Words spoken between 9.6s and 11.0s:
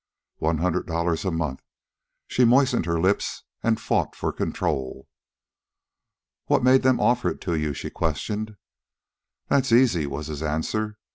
easy," was his answer.